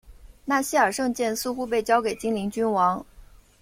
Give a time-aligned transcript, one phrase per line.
[0.45, 3.05] 纳希尔圣剑似乎被交给精灵君王。